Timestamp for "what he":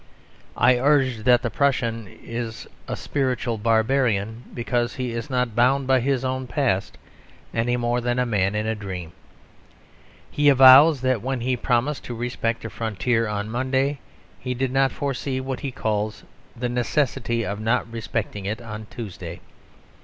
15.39-15.69